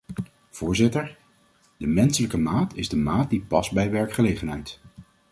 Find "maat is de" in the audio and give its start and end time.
2.37-2.97